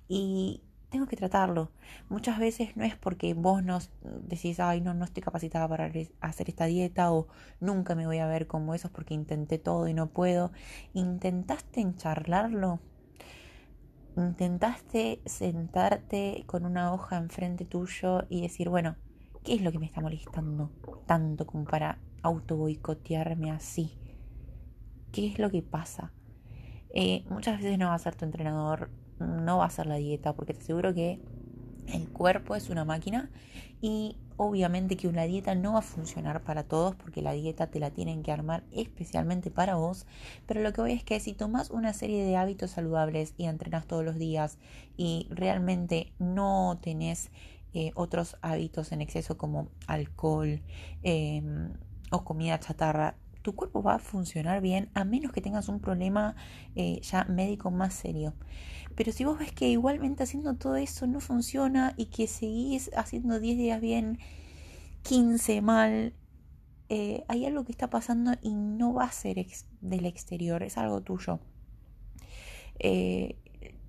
y 0.07 0.61
tengo 0.89 1.07
que 1.07 1.15
tratarlo. 1.17 1.71
Muchas 2.09 2.39
veces 2.39 2.75
no 2.77 2.83
es 2.83 2.95
porque 2.95 3.33
vos 3.33 3.63
nos 3.63 3.89
decís, 4.03 4.59
ay, 4.59 4.81
no, 4.81 4.93
no 4.93 5.05
estoy 5.05 5.23
capacitada 5.23 5.67
para 5.67 5.91
hacer 6.21 6.49
esta 6.49 6.65
dieta 6.65 7.11
o 7.13 7.27
nunca 7.59 7.95
me 7.95 8.05
voy 8.05 8.19
a 8.19 8.27
ver 8.27 8.47
como 8.47 8.73
eso 8.75 8.89
porque 8.91 9.13
intenté 9.13 9.57
todo 9.57 9.87
y 9.87 9.93
no 9.93 10.07
puedo. 10.07 10.51
¿Intentaste 10.93 11.81
encharlarlo? 11.81 12.79
Intentaste 14.17 15.21
sentarte 15.25 16.43
con 16.45 16.65
una 16.65 16.93
hoja 16.93 17.17
enfrente 17.17 17.65
tuyo 17.65 18.25
y 18.29 18.41
decir, 18.41 18.69
bueno, 18.69 18.95
¿qué 19.43 19.55
es 19.55 19.61
lo 19.61 19.71
que 19.71 19.79
me 19.79 19.85
está 19.85 20.01
molestando 20.01 20.71
tanto 21.05 21.45
como 21.45 21.65
para 21.65 21.99
auto 22.21 22.57
boicotearme 22.57 23.51
así? 23.51 23.97
¿Qué 25.11 25.27
es 25.27 25.39
lo 25.39 25.49
que 25.49 25.61
pasa? 25.61 26.13
Eh, 26.93 27.25
muchas 27.29 27.57
veces 27.57 27.77
no 27.77 27.87
va 27.87 27.95
a 27.95 27.99
ser 27.99 28.15
tu 28.15 28.25
entrenador, 28.25 28.89
no 29.19 29.57
va 29.57 29.65
a 29.65 29.69
ser 29.69 29.87
la 29.87 29.95
dieta, 29.95 30.33
porque 30.33 30.53
te 30.53 30.61
aseguro 30.61 30.93
que 30.93 31.21
el 31.93 32.09
cuerpo 32.09 32.55
es 32.55 32.69
una 32.69 32.85
máquina 32.85 33.29
y 33.81 34.17
obviamente 34.37 34.97
que 34.97 35.07
una 35.07 35.23
dieta 35.23 35.55
no 35.55 35.73
va 35.73 35.79
a 35.79 35.83
funcionar 35.83 36.43
para 36.43 36.63
todos 36.63 36.95
porque 36.95 37.21
la 37.21 37.33
dieta 37.33 37.67
te 37.67 37.79
la 37.79 37.91
tienen 37.91 38.23
que 38.23 38.31
armar 38.31 38.63
especialmente 38.71 39.51
para 39.51 39.75
vos. 39.75 40.05
Pero 40.47 40.61
lo 40.61 40.73
que 40.73 40.81
voy 40.81 40.93
es 40.93 41.03
que 41.03 41.19
si 41.19 41.33
tomas 41.33 41.69
una 41.69 41.93
serie 41.93 42.23
de 42.23 42.35
hábitos 42.37 42.71
saludables 42.71 43.33
y 43.37 43.45
entrenas 43.45 43.85
todos 43.85 44.03
los 44.03 44.17
días 44.17 44.57
y 44.97 45.27
realmente 45.29 46.11
no 46.19 46.79
tenés 46.81 47.29
eh, 47.73 47.91
otros 47.95 48.35
hábitos 48.41 48.91
en 48.91 49.01
exceso 49.01 49.37
como 49.37 49.69
alcohol 49.87 50.61
em, 51.03 51.73
o 52.11 52.23
comida 52.23 52.59
chatarra, 52.59 53.15
tu 53.41 53.55
cuerpo 53.55 53.81
va 53.81 53.95
a 53.95 53.99
funcionar 53.99 54.61
bien 54.61 54.89
a 54.93 55.03
menos 55.03 55.31
que 55.31 55.41
tengas 55.41 55.67
un 55.67 55.79
problema 55.79 56.35
eh, 56.75 56.99
ya 57.01 57.25
médico 57.25 57.71
más 57.71 57.93
serio. 57.93 58.33
Pero 58.95 59.11
si 59.11 59.23
vos 59.23 59.39
ves 59.39 59.51
que 59.51 59.69
igualmente 59.69 60.23
haciendo 60.23 60.55
todo 60.55 60.75
eso 60.75 61.07
no 61.07 61.19
funciona 61.19 61.93
y 61.97 62.07
que 62.07 62.27
seguís 62.27 62.91
haciendo 62.95 63.39
10 63.39 63.57
días 63.57 63.81
bien, 63.81 64.19
15 65.03 65.61
mal, 65.61 66.13
eh, 66.89 67.23
hay 67.27 67.45
algo 67.45 67.63
que 67.63 67.71
está 67.71 67.89
pasando 67.89 68.33
y 68.41 68.53
no 68.53 68.93
va 68.93 69.05
a 69.05 69.11
ser 69.11 69.45
del 69.79 70.05
exterior, 70.05 70.61
es 70.61 70.77
algo 70.77 71.01
tuyo. 71.01 71.39
Eh, 72.79 73.37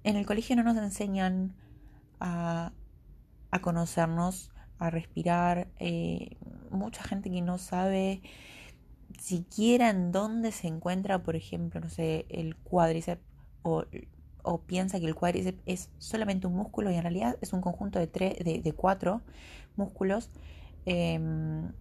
en 0.04 0.16
el 0.16 0.25
colegio 0.25 0.56
no 0.56 0.62
nos 0.62 0.76
enseñan 0.76 1.54
a, 2.21 2.73
a 3.50 3.59
conocernos, 3.61 4.50
a 4.78 4.90
respirar. 4.90 5.68
mucha 6.71 7.02
gente 7.02 7.30
que 7.30 7.42
no 7.42 7.59
sabe 7.59 8.23
siquiera 9.21 9.90
en 9.90 10.12
dónde 10.12 10.52
se 10.52 10.69
encuentra, 10.69 11.23
por 11.23 11.37
ejemplo, 11.37 11.81
no 11.81 11.88
sé, 11.88 12.26
el 12.28 12.57
cuádriceps 12.57 13.23
o, 13.62 13.85
piensa 14.66 14.99
que 14.99 15.07
el 15.07 15.14
cuádriceps 15.14 15.62
es 15.66 15.90
solamente 15.99 16.47
un 16.47 16.54
músculo 16.54 16.90
y 16.90 16.97
en 16.97 17.02
realidad 17.02 17.38
es 17.40 17.52
un 17.52 17.61
conjunto 17.61 17.99
de, 17.99 18.09
tres, 18.09 18.38
de, 18.38 18.73
cuatro 18.73 19.23
músculos. 19.76 20.31
Em, 20.85 21.73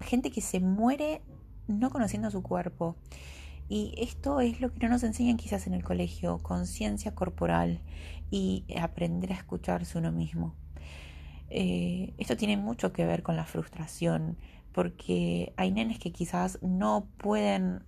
gente 0.00 0.30
que 0.30 0.40
se 0.40 0.60
muere 0.60 1.22
no 1.66 1.90
conociendo 1.90 2.30
su 2.30 2.42
cuerpo. 2.42 2.96
Y 3.68 3.94
esto 3.98 4.40
es 4.40 4.60
lo 4.60 4.72
que 4.72 4.80
no 4.80 4.90
nos 4.90 5.02
enseñan 5.04 5.36
quizás 5.36 5.66
en 5.66 5.74
el 5.74 5.82
colegio, 5.82 6.38
conciencia 6.38 7.14
corporal 7.14 7.80
y 8.30 8.64
aprender 8.80 9.32
a 9.32 9.36
escucharse 9.36 9.98
uno 9.98 10.12
mismo. 10.12 10.54
Eh, 11.48 12.14
esto 12.18 12.36
tiene 12.36 12.56
mucho 12.56 12.92
que 12.92 13.06
ver 13.06 13.22
con 13.22 13.36
la 13.36 13.44
frustración, 13.44 14.36
porque 14.74 15.54
hay 15.56 15.70
nenes 15.70 15.98
que 15.98 16.12
quizás 16.12 16.58
no 16.60 17.06
pueden 17.16 17.84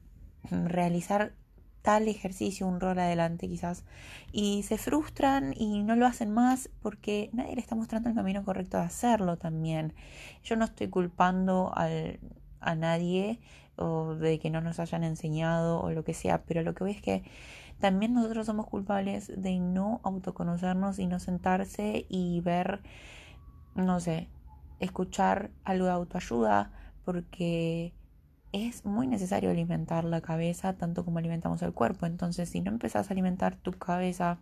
realizar 0.51 1.35
tal 1.83 2.09
ejercicio, 2.09 2.67
un 2.67 2.81
rol 2.81 2.99
adelante 2.99 3.49
quizás, 3.49 3.85
y 4.33 4.63
se 4.63 4.79
frustran 4.79 5.53
y 5.57 5.83
no 5.83 5.97
lo 5.97 6.07
hacen 6.07 6.33
más 6.33 6.71
porque 6.81 7.31
nadie 7.33 7.55
le 7.57 7.61
está 7.61 7.75
mostrando 7.75 8.09
el 8.09 8.15
camino 8.15 8.45
correcto 8.45 8.77
de 8.77 8.85
hacerlo 8.85 9.37
también. 9.37 9.95
Yo 10.43 10.57
no 10.57 10.65
estoy 10.65 10.89
culpando 10.89 11.73
a 11.75 12.75
nadie 12.75 13.41
o 13.77 14.15
de 14.15 14.39
que 14.39 14.51
no 14.51 14.61
nos 14.61 14.81
hayan 14.81 15.05
enseñado 15.05 15.81
o 15.81 15.91
lo 15.91 16.03
que 16.03 16.15
sea, 16.15 16.43
pero 16.45 16.63
lo 16.63 16.75
que 16.75 16.85
veo 16.85 16.93
es 16.93 17.03
que 17.03 17.23
también 17.79 18.15
nosotros 18.15 18.47
somos 18.47 18.67
culpables 18.67 19.31
de 19.37 19.59
no 19.59 20.01
autoconocernos 20.03 20.99
y 20.99 21.07
no 21.07 21.19
sentarse 21.19 22.07
y 22.09 22.41
ver, 22.41 22.81
no 23.75 24.01
sé, 24.01 24.29
escuchar 24.81 25.51
algo 25.65 25.87
de 25.87 25.93
autoayuda, 25.93 26.73
porque 27.05 27.95
es 28.53 28.85
muy 28.85 29.07
necesario 29.07 29.51
alimentar 29.51 30.05
la 30.05 30.21
cabeza 30.21 30.77
tanto 30.77 31.05
como 31.05 31.19
alimentamos 31.19 31.63
el 31.63 31.73
cuerpo. 31.73 32.07
Entonces, 32.07 32.49
si 32.49 32.61
no 32.61 32.71
empezás 32.71 33.11
a 33.11 33.15
alimentar 33.15 33.57
tu 33.57 33.73
cabeza 33.73 34.39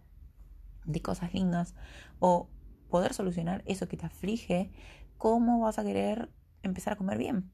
de 0.85 1.01
cosas 1.01 1.33
lindas 1.35 1.75
o 2.19 2.49
poder 2.91 3.15
solucionar 3.15 3.63
eso 3.67 3.89
que 3.89 3.97
te 3.97 4.07
aflige, 4.07 4.71
¿cómo 5.19 5.61
vas 5.61 5.79
a 5.79 5.85
querer 5.85 6.31
empezar 6.63 6.93
a 6.93 6.97
comer 6.97 7.19
bien? 7.19 7.51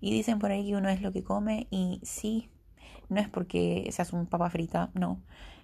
Y 0.00 0.12
dicen 0.12 0.38
por 0.38 0.50
ahí 0.50 0.66
que 0.66 0.76
uno 0.76 0.88
es 0.88 1.00
lo 1.00 1.12
que 1.12 1.24
come 1.24 1.66
y 1.70 2.00
sí, 2.02 2.50
no 3.08 3.20
es 3.20 3.28
porque 3.28 3.88
seas 3.90 4.12
un 4.12 4.26
papa 4.26 4.50
frita, 4.50 4.90
no, 4.94 5.22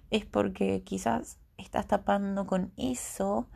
es 0.09 0.25
porque 0.25 0.81
quizás 0.83 1.37
estás 1.57 1.87
tapando 1.87 2.47
con 2.47 2.73
eso 2.77 3.47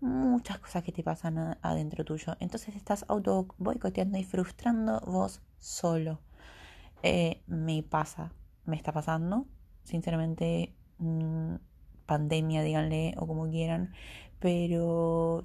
muchas 0.00 0.58
cosas 0.58 0.82
que 0.82 0.92
te 0.92 1.02
pasan 1.02 1.58
adentro 1.62 2.04
tuyo. 2.04 2.36
Entonces 2.40 2.76
estás 2.76 3.04
auto 3.08 3.48
boicoteando 3.58 4.18
y 4.18 4.24
frustrando 4.24 5.00
vos 5.06 5.42
solo. 5.58 6.20
Eh, 7.02 7.42
me 7.46 7.82
pasa, 7.82 8.32
me 8.64 8.76
está 8.76 8.92
pasando. 8.92 9.46
Sinceramente, 9.84 10.74
mm, 10.98 11.56
pandemia, 12.06 12.62
díganle, 12.62 13.14
o 13.18 13.26
como 13.26 13.48
quieran. 13.50 13.92
Pero 14.40 15.44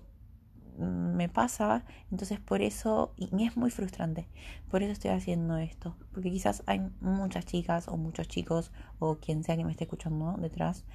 mm, 0.78 1.16
me 1.16 1.30
pasa, 1.30 1.86
entonces 2.12 2.40
por 2.40 2.62
eso, 2.62 3.14
y 3.18 3.46
es 3.46 3.58
muy 3.58 3.72
frustrante, 3.72 4.28
por 4.70 4.84
eso 4.84 4.92
estoy 4.92 5.12
haciendo 5.12 5.58
esto, 5.58 5.96
porque 6.14 6.32
quizás 6.32 6.64
hay 6.68 6.82
muchas 7.02 7.46
chicas 7.46 7.88
o 7.88 7.98
muchos 7.98 8.28
chicos 8.28 8.72
o 9.00 9.18
quien 9.18 9.44
sea 9.44 9.58
que 9.58 9.66
me 9.66 9.72
esté 9.72 9.86
escuchando 9.86 10.36
detrás 10.40 10.86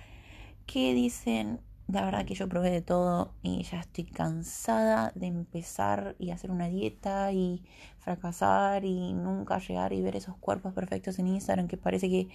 que 0.69 0.95
dicen, 0.95 1.61
la 1.89 2.05
verdad 2.05 2.27
que 2.27 2.35
yo 2.35 2.49
probé 2.49 2.71
de 2.71 2.83
todo 2.83 3.33
y 3.43 3.63
ya 3.63 3.81
estoy 3.81 4.05
cansada 4.05 5.11
de 5.15 5.27
empezar 5.27 6.17
y 6.19 6.31
hacer 6.31 6.51
una 6.51 6.69
dieta 6.69 7.33
y 7.33 7.65
fracasar 7.99 8.85
y 8.85 9.15
nunca 9.15 9.59
llegar 9.59 9.95
y 9.95 10.03
ver 10.03 10.15
esos 10.17 10.37
cuerpos 10.37 10.75
perfectos 10.75 11.19
en 11.19 11.29
Instagram 11.29 11.67
que 11.67 11.79
parece 11.79 12.11
que 12.11 12.29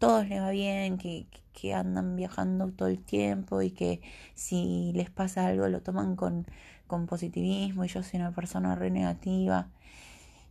todos 0.00 0.28
les 0.28 0.40
va 0.42 0.50
bien, 0.50 0.98
que, 0.98 1.28
que 1.52 1.74
andan 1.74 2.16
viajando 2.16 2.72
todo 2.72 2.88
el 2.88 2.98
tiempo 2.98 3.62
y 3.62 3.70
que 3.70 4.00
si 4.34 4.92
les 4.94 5.10
pasa 5.10 5.46
algo 5.46 5.68
lo 5.68 5.80
toman 5.80 6.16
con, 6.16 6.46
con 6.88 7.06
positivismo 7.06 7.84
y 7.84 7.88
yo 7.88 8.02
soy 8.02 8.18
una 8.18 8.32
persona 8.32 8.74
re 8.74 8.90
negativa. 8.90 9.68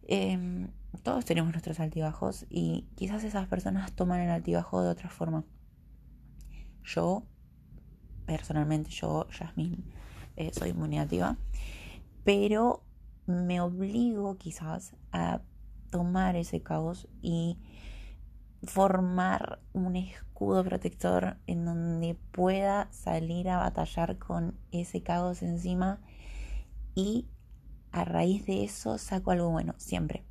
Em, 0.07 0.69
todos 1.03 1.25
tenemos 1.25 1.51
nuestros 1.51 1.81
altibajos 1.81 2.45
y 2.49 2.85
quizás 2.95 3.25
esas 3.25 3.47
personas 3.47 3.91
toman 3.91 4.21
el 4.21 4.29
altibajo 4.29 4.81
de 4.81 4.89
otra 4.89 5.09
forma. 5.09 5.43
Yo 6.85 7.23
personalmente 8.27 8.91
yo, 8.91 9.25
Jasmine, 9.31 9.77
eh, 10.35 10.51
soy 10.53 10.73
muy 10.73 10.89
negativa, 10.89 11.37
pero 12.23 12.83
me 13.25 13.59
obligo 13.61 14.37
quizás 14.37 14.95
a 15.11 15.41
tomar 15.89 16.35
ese 16.35 16.61
caos 16.61 17.07
y 17.23 17.57
formar 18.63 19.59
un 19.73 19.95
escudo 19.95 20.63
protector 20.63 21.37
en 21.47 21.65
donde 21.65 22.15
pueda 22.31 22.87
salir 22.91 23.49
a 23.49 23.57
batallar 23.57 24.17
con 24.17 24.55
ese 24.71 25.01
caos 25.01 25.41
encima 25.41 25.99
y 26.93 27.27
a 27.91 28.03
raíz 28.03 28.45
de 28.45 28.63
eso 28.63 28.97
saco 28.97 29.31
algo 29.31 29.49
bueno, 29.49 29.73
siempre. 29.77 30.23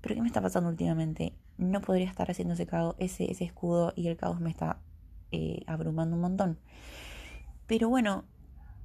Pero 0.00 0.14
¿qué 0.14 0.20
me 0.20 0.28
está 0.28 0.40
pasando 0.42 0.68
últimamente? 0.68 1.32
No 1.56 1.80
podría 1.80 2.06
estar 2.06 2.30
haciendo 2.30 2.54
ese, 2.54 2.66
caos, 2.66 2.94
ese, 2.98 3.30
ese 3.30 3.44
escudo 3.44 3.92
y 3.96 4.08
el 4.08 4.16
caos 4.16 4.40
me 4.40 4.50
está 4.50 4.80
eh, 5.32 5.62
abrumando 5.66 6.14
un 6.16 6.22
montón. 6.22 6.58
Pero 7.68 7.90
bueno, 7.90 8.24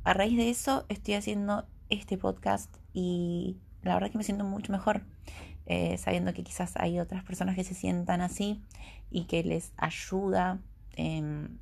a 0.04 0.14
raíz 0.14 0.38
de 0.38 0.50
eso 0.50 0.86
estoy 0.90 1.14
haciendo 1.16 1.66
este 1.90 2.18
podcast 2.18 2.70
y 2.94 3.58
la 3.82 3.94
verdad 3.94 4.12
que 4.12 4.18
me 4.18 4.26
siento 4.26 4.44
mucho 4.44 4.72
mejor. 4.72 5.04
Eh, 5.66 5.98
sabiendo 5.98 6.34
que 6.34 6.44
quizás 6.44 6.74
hay 6.76 7.00
otras 7.00 7.24
personas 7.24 7.56
que 7.56 7.64
se 7.64 7.74
sientan 7.74 8.20
así 8.20 8.62
y 9.10 9.24
que 9.24 9.46
les 9.46 9.72
ayuda 9.78 10.60
em, 10.98 11.58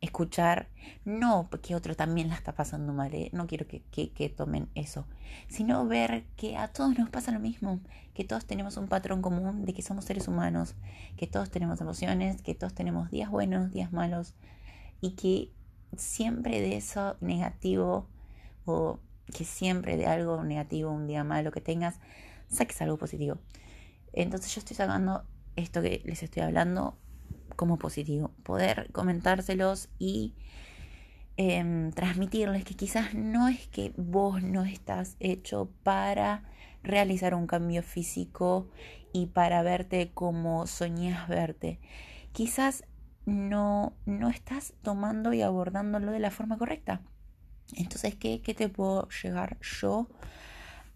escuchar, 0.00 0.68
no 1.04 1.48
porque 1.50 1.74
otro 1.74 1.96
también 1.96 2.28
la 2.28 2.36
está 2.36 2.54
pasando 2.54 2.92
mal, 2.92 3.12
eh, 3.12 3.28
no 3.32 3.48
quiero 3.48 3.66
que, 3.66 3.82
que, 3.90 4.28
tomen 4.28 4.68
eso, 4.76 5.08
sino 5.48 5.84
ver 5.84 6.26
que 6.36 6.56
a 6.56 6.68
todos 6.68 6.96
nos 6.96 7.10
pasa 7.10 7.32
lo 7.32 7.40
mismo, 7.40 7.80
que 8.14 8.22
todos 8.22 8.46
tenemos 8.46 8.76
un 8.76 8.86
patrón 8.86 9.20
común 9.20 9.64
de 9.64 9.74
que 9.74 9.82
somos 9.82 10.04
seres 10.04 10.28
humanos, 10.28 10.76
que 11.16 11.26
todos 11.26 11.50
tenemos 11.50 11.80
emociones, 11.80 12.40
que 12.40 12.54
todos 12.54 12.72
tenemos 12.72 13.10
días 13.10 13.30
buenos, 13.30 13.72
días 13.72 13.92
malos 13.92 14.34
y 15.00 15.12
que 15.16 15.50
siempre 15.96 16.60
de 16.60 16.76
eso 16.76 17.16
negativo 17.20 18.06
o 18.64 18.98
que 19.32 19.44
siempre 19.44 19.96
de 19.96 20.06
algo 20.06 20.42
negativo, 20.44 20.90
un 20.90 21.06
día 21.06 21.24
malo 21.24 21.52
que 21.52 21.60
tengas, 21.60 22.00
saques 22.48 22.80
algo 22.82 22.98
positivo. 22.98 23.38
Entonces 24.12 24.54
yo 24.54 24.58
estoy 24.60 24.76
sacando 24.76 25.24
esto 25.56 25.82
que 25.82 26.02
les 26.04 26.22
estoy 26.22 26.42
hablando 26.42 26.96
como 27.56 27.78
positivo. 27.78 28.30
Poder 28.42 28.90
comentárselos 28.92 29.88
y 29.98 30.34
em, 31.36 31.92
transmitirles 31.92 32.64
que 32.64 32.74
quizás 32.74 33.14
no 33.14 33.48
es 33.48 33.68
que 33.68 33.92
vos 33.96 34.42
no 34.42 34.64
estás 34.64 35.16
hecho 35.20 35.70
para 35.82 36.44
realizar 36.82 37.34
un 37.34 37.46
cambio 37.46 37.82
físico 37.82 38.68
y 39.12 39.26
para 39.26 39.62
verte 39.62 40.10
como 40.12 40.66
soñás 40.66 41.28
verte. 41.28 41.78
Quizás 42.32 42.84
no, 43.26 43.92
no 44.06 44.28
estás 44.28 44.74
tomando 44.82 45.32
y 45.32 45.42
abordándolo 45.42 46.12
de 46.12 46.18
la 46.20 46.30
forma 46.30 46.58
correcta. 46.58 47.00
Entonces, 47.74 48.14
¿qué, 48.14 48.40
qué 48.42 48.54
te 48.54 48.68
puedo 48.68 49.08
llegar 49.22 49.58
yo 49.60 50.08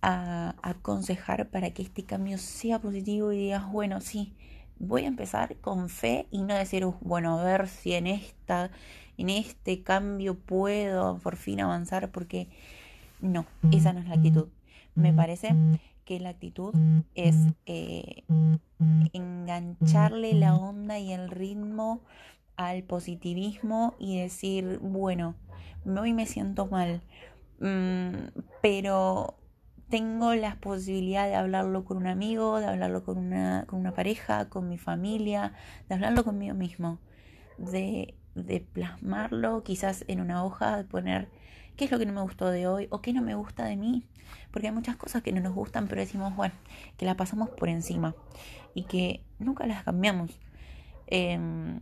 a 0.02 0.54
aconsejar 0.62 1.49
para 1.49 1.71
que 1.71 1.83
este 1.83 2.04
cambio 2.04 2.38
sea 2.38 2.80
positivo 2.80 3.33
y 3.33 3.38
digas, 3.38 3.71
bueno, 3.71 4.00
sí, 4.00 4.35
voy 4.78 5.04
a 5.04 5.09
empezar 5.09 5.56
con 5.56 5.88
fe 5.88 6.26
y 6.30 6.42
no 6.42 6.54
decir, 6.54 6.85
bueno, 7.00 7.38
a 7.38 7.45
ver 7.45 7.68
si 7.68 7.95
en 7.95 8.06
esta, 8.06 8.71
en 9.16 9.30
este 9.30 9.83
cambio 9.83 10.35
puedo 10.35 11.18
por 11.18 11.37
fin 11.37 11.61
avanzar, 11.61 12.11
porque 12.11 12.49
no, 13.21 13.47
esa 13.73 13.92
no 13.92 14.00
es 14.00 14.09
la 14.09 14.14
actitud. 14.14 14.49
Me 14.95 15.12
parece 15.12 15.54
que 16.06 16.20
la 16.20 16.30
actitud 16.30 16.72
es 17.16 17.36
eh, 17.66 18.22
engancharle 19.12 20.32
la 20.34 20.54
onda 20.54 20.98
y 21.00 21.12
el 21.12 21.28
ritmo 21.28 22.00
al 22.56 22.84
positivismo 22.84 23.96
y 23.98 24.20
decir, 24.20 24.78
bueno, 24.78 25.34
hoy 25.84 26.12
me 26.12 26.26
siento 26.26 26.66
mal, 26.66 27.02
mm, 27.58 28.40
pero 28.62 29.34
tengo 29.88 30.34
la 30.36 30.54
posibilidad 30.60 31.26
de 31.26 31.34
hablarlo 31.34 31.84
con 31.84 31.96
un 31.96 32.06
amigo, 32.06 32.60
de 32.60 32.66
hablarlo 32.66 33.04
con 33.04 33.18
una, 33.18 33.64
con 33.66 33.80
una 33.80 33.92
pareja, 33.92 34.48
con 34.48 34.68
mi 34.68 34.78
familia, 34.78 35.54
de 35.88 35.96
hablarlo 35.96 36.22
conmigo 36.22 36.54
mismo, 36.54 37.00
de, 37.58 38.14
de 38.36 38.60
plasmarlo 38.60 39.64
quizás 39.64 40.04
en 40.06 40.20
una 40.20 40.44
hoja, 40.44 40.76
de 40.76 40.84
poner 40.84 41.28
qué 41.76 41.85
es 41.85 41.90
lo 41.90 41.99
que 41.99 42.06
no 42.06 42.12
me 42.12 42.23
gustó 42.23 42.50
de 42.50 42.66
hoy 42.66 42.88
o 42.90 43.00
qué 43.00 43.12
no 43.12 43.23
me 43.23 43.35
gusta 43.35 43.64
de 43.64 43.76
mí. 43.76 44.04
Porque 44.50 44.68
hay 44.68 44.75
muchas 44.75 44.97
cosas 44.97 45.23
que 45.23 45.33
no 45.33 45.40
nos 45.40 45.54
gustan, 45.54 45.87
pero 45.88 46.00
decimos, 46.00 46.35
bueno, 46.35 46.54
que 46.97 47.06
las 47.06 47.16
pasamos 47.16 47.50
por 47.50 47.68
encima 47.68 48.14
y 48.75 48.85
que 48.85 49.23
nunca 49.38 49.66
las 49.66 49.85
cambiamos. 49.85 50.30
Em, 51.06 51.80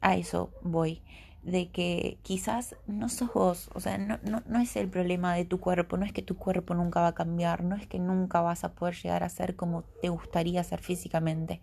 a 0.00 0.16
eso 0.16 0.50
voy 0.62 1.02
de 1.42 1.70
que 1.70 2.18
quizás 2.22 2.76
no 2.86 3.08
sos 3.08 3.32
vos, 3.32 3.70
o 3.74 3.80
sea, 3.80 3.98
no, 3.98 4.18
no, 4.22 4.42
no, 4.46 4.60
es 4.60 4.76
el 4.76 4.88
problema 4.88 5.34
de 5.34 5.44
tu 5.44 5.58
cuerpo, 5.58 5.96
no 5.96 6.04
es 6.04 6.12
que 6.12 6.22
tu 6.22 6.36
cuerpo 6.36 6.74
nunca 6.74 7.00
va 7.00 7.08
a 7.08 7.14
cambiar, 7.14 7.64
no 7.64 7.74
es 7.74 7.86
que 7.86 7.98
nunca 7.98 8.40
vas 8.40 8.62
a 8.62 8.74
poder 8.74 8.94
llegar 8.94 9.24
a 9.24 9.28
ser 9.28 9.56
como 9.56 9.82
te 10.00 10.08
gustaría 10.08 10.62
ser 10.62 10.80
físicamente, 10.80 11.60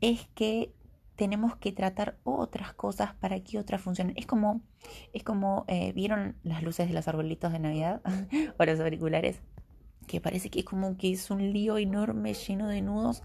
es 0.00 0.26
que 0.34 0.72
tenemos 1.16 1.56
que 1.56 1.72
tratar 1.72 2.18
otras 2.24 2.72
cosas 2.74 3.14
para 3.14 3.40
que 3.40 3.58
otras 3.58 3.80
funcionen. 3.80 4.14
Es 4.16 4.26
como, 4.26 4.60
es 5.12 5.24
como, 5.24 5.64
eh, 5.68 5.92
¿vieron 5.92 6.36
las 6.42 6.62
luces 6.62 6.88
de 6.88 6.94
los 6.94 7.08
arbolitos 7.08 7.52
de 7.52 7.58
Navidad 7.58 8.02
o 8.58 8.64
los 8.64 8.80
auriculares? 8.80 9.40
Que 10.06 10.20
parece 10.20 10.50
que 10.50 10.60
es 10.60 10.64
como 10.64 10.96
que 10.96 11.12
es 11.12 11.30
un 11.30 11.52
lío 11.52 11.78
enorme 11.78 12.34
lleno 12.34 12.68
de 12.68 12.82
nudos 12.82 13.22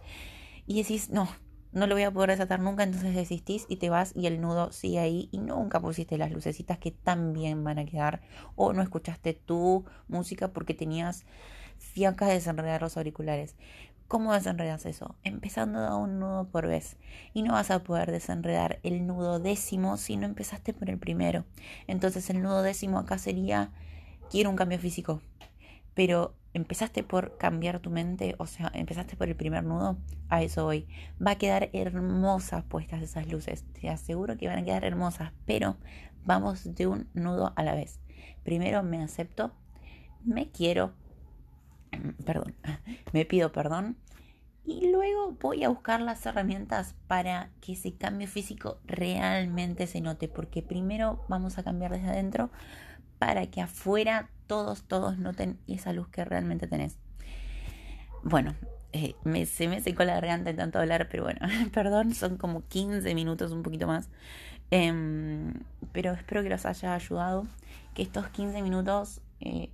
y 0.65 0.81
decís, 0.81 1.09
no, 1.09 1.27
no 1.73 1.87
lo 1.87 1.95
voy 1.95 2.03
a 2.03 2.11
poder 2.11 2.31
desatar 2.31 2.59
nunca, 2.59 2.83
entonces 2.83 3.15
desistís 3.15 3.65
y 3.69 3.77
te 3.77 3.89
vas 3.89 4.13
y 4.15 4.25
el 4.27 4.41
nudo 4.41 4.71
sigue 4.71 4.99
ahí 4.99 5.29
y 5.31 5.37
nunca 5.37 5.79
pusiste 5.79 6.17
las 6.17 6.31
lucecitas 6.31 6.77
que 6.79 6.91
también 6.91 7.63
van 7.63 7.79
a 7.79 7.85
quedar 7.85 8.21
o 8.55 8.73
no 8.73 8.81
escuchaste 8.81 9.33
tu 9.33 9.85
música 10.07 10.49
porque 10.49 10.73
tenías 10.73 11.25
fiancas 11.77 12.29
de 12.29 12.35
desenredar 12.35 12.81
los 12.81 12.97
auriculares. 12.97 13.55
¿Cómo 14.11 14.33
desenredas 14.33 14.85
eso? 14.85 15.15
Empezando 15.23 15.79
a 15.79 15.95
un 15.95 16.19
nudo 16.19 16.49
por 16.49 16.67
vez. 16.67 16.97
Y 17.33 17.43
no 17.43 17.53
vas 17.53 17.71
a 17.71 17.81
poder 17.81 18.11
desenredar 18.11 18.81
el 18.83 19.07
nudo 19.07 19.39
décimo 19.39 19.95
si 19.95 20.17
no 20.17 20.25
empezaste 20.25 20.73
por 20.73 20.89
el 20.89 20.99
primero. 20.99 21.45
Entonces 21.87 22.29
el 22.29 22.41
nudo 22.41 22.61
décimo 22.61 22.99
acá 22.99 23.17
sería, 23.17 23.71
quiero 24.29 24.49
un 24.49 24.57
cambio 24.57 24.79
físico. 24.79 25.21
Pero 25.93 26.35
empezaste 26.53 27.03
por 27.03 27.37
cambiar 27.37 27.79
tu 27.79 27.89
mente, 27.89 28.35
o 28.37 28.47
sea, 28.47 28.69
empezaste 28.73 29.15
por 29.15 29.29
el 29.29 29.37
primer 29.37 29.63
nudo, 29.63 29.95
a 30.27 30.41
eso 30.43 30.65
voy. 30.65 30.89
Va 31.25 31.31
a 31.31 31.37
quedar 31.37 31.69
hermosas 31.71 32.65
puestas 32.65 33.01
esas 33.01 33.31
luces, 33.31 33.63
te 33.79 33.87
aseguro 33.87 34.35
que 34.35 34.49
van 34.49 34.59
a 34.59 34.65
quedar 34.65 34.83
hermosas, 34.83 35.31
pero 35.45 35.77
vamos 36.25 36.75
de 36.75 36.85
un 36.85 37.07
nudo 37.13 37.53
a 37.55 37.63
la 37.63 37.75
vez. 37.75 38.01
Primero 38.43 38.83
me 38.83 39.01
acepto, 39.01 39.53
me 40.25 40.51
quiero, 40.51 40.95
perdón, 42.25 42.55
me 43.13 43.25
pido 43.25 43.51
perdón 43.51 43.97
y 44.63 44.91
luego 44.91 45.31
voy 45.39 45.63
a 45.63 45.69
buscar 45.69 46.01
las 46.01 46.25
herramientas 46.25 46.95
para 47.07 47.49
que 47.61 47.73
ese 47.73 47.95
cambio 47.95 48.27
físico 48.27 48.79
realmente 48.85 49.87
se 49.87 50.01
note, 50.01 50.27
porque 50.27 50.61
primero 50.61 51.25
vamos 51.27 51.57
a 51.57 51.63
cambiar 51.63 51.91
desde 51.91 52.09
adentro 52.09 52.51
para 53.17 53.47
que 53.47 53.61
afuera 53.61 54.29
todos, 54.47 54.83
todos 54.83 55.17
noten 55.17 55.59
esa 55.67 55.93
luz 55.93 56.07
que 56.09 56.23
realmente 56.25 56.67
tenés. 56.67 56.97
Bueno, 58.23 58.55
eh, 58.93 59.15
me, 59.23 59.45
se 59.45 59.67
me 59.67 59.81
secó 59.81 60.03
la 60.03 60.13
garganta 60.13 60.51
de 60.51 60.57
tanto 60.57 60.79
hablar, 60.79 61.07
pero 61.09 61.23
bueno, 61.23 61.39
perdón, 61.73 62.13
son 62.13 62.37
como 62.37 62.67
15 62.67 63.15
minutos, 63.15 63.51
un 63.51 63.63
poquito 63.63 63.87
más. 63.87 64.09
Em, 64.69 65.53
pero 65.91 66.13
espero 66.13 66.43
que 66.43 66.49
los 66.49 66.65
haya 66.65 66.93
ayudado, 66.93 67.47
que 67.95 68.03
estos 68.03 68.29
15 68.29 68.61
minutos, 68.61 69.21
eh, 69.39 69.71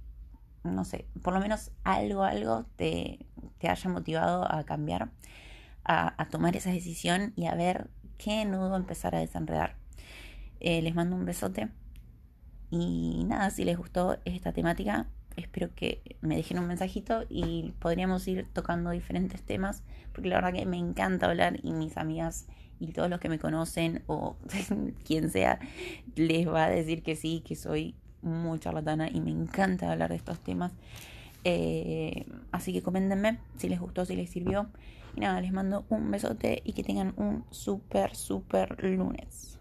no 0.71 0.86
sé, 0.86 1.06
por 1.21 1.34
lo 1.34 1.39
menos 1.39 1.71
algo, 1.84 2.23
algo 2.23 2.65
te, 2.75 3.25
te 3.58 3.69
haya 3.69 3.89
motivado 3.89 4.51
a 4.51 4.63
cambiar, 4.63 5.12
a, 5.84 6.27
tomar 6.30 6.56
esa 6.56 6.71
decisión 6.71 7.34
y 7.36 7.45
a 7.45 7.56
ver 7.56 7.89
qué 8.17 8.43
nudo 8.45 8.75
empezar 8.75 9.15
a 9.15 9.19
desenredar. 9.19 9.75
Eh, 10.60 10.82
les 10.82 10.95
mando 10.95 11.15
un 11.15 11.25
besote 11.25 11.69
y 12.69 13.23
nada, 13.25 13.49
si 13.49 13.63
les 13.63 13.77
gustó 13.77 14.17
esta 14.25 14.51
temática, 14.51 15.08
espero 15.38 15.73
que 15.73 16.17
me 16.21 16.36
dejen 16.36 16.60
un 16.60 16.67
mensajito 16.67 17.23
y 17.30 17.73
podríamos 17.80 18.27
ir 18.27 18.47
tocando 18.51 18.89
diferentes 18.89 19.41
temas, 19.43 19.84
porque 20.12 20.30
la 20.30 20.36
verdad 20.36 20.53
que 20.53 20.65
me 20.65 20.77
encanta 20.77 21.27
hablar 21.27 21.60
y 21.63 21.71
mis 21.71 21.95
amigas 21.95 22.47
y 22.80 22.91
todos 22.91 23.10
los 23.10 23.19
que 23.19 23.30
me 23.30 23.39
conocen 23.39 24.03
o 24.08 24.38
quien 25.06 25.30
sea 25.30 25.60
les 26.15 26.47
va 26.47 26.65
a 26.65 26.69
decir 26.69 27.03
que 27.03 27.15
sí, 27.15 27.41
que 27.45 27.56
soy 27.56 27.95
muy 28.27 28.59
charlatana 28.59 29.09
y 29.09 29.21
me 29.21 29.31
encanta 29.31 29.91
hablar 29.91 30.09
de 30.09 30.17
estos 30.17 30.39
temas. 30.39 30.71
Eh, 31.43 32.25
así 32.51 32.73
que 32.73 32.81
coméntenme 32.81 33.39
si 33.57 33.69
les 33.69 33.79
gustó, 33.79 34.05
si 34.05 34.15
les 34.15 34.29
sirvió. 34.29 34.67
Y 35.15 35.21
nada, 35.21 35.41
les 35.41 35.51
mando 35.51 35.85
un 35.89 36.11
besote 36.11 36.61
y 36.63 36.73
que 36.73 36.83
tengan 36.83 37.13
un 37.17 37.43
súper, 37.49 38.15
súper 38.15 38.83
lunes. 38.83 39.57